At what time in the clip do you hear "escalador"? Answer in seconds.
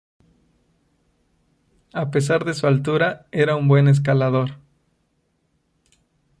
3.87-4.57